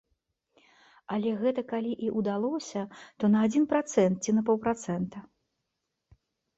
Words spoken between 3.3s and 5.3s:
на адзін працэнт ці на паўпрацэнта.